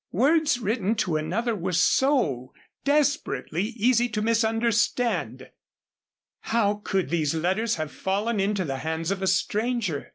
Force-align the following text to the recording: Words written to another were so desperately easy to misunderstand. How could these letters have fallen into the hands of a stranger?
Words 0.13 0.57
written 0.57 0.95
to 0.95 1.15
another 1.15 1.55
were 1.55 1.73
so 1.73 2.55
desperately 2.83 3.65
easy 3.65 4.09
to 4.09 4.21
misunderstand. 4.23 5.51
How 6.39 6.81
could 6.83 7.09
these 7.11 7.35
letters 7.35 7.75
have 7.75 7.91
fallen 7.91 8.39
into 8.39 8.65
the 8.65 8.77
hands 8.77 9.11
of 9.11 9.21
a 9.21 9.27
stranger? 9.27 10.09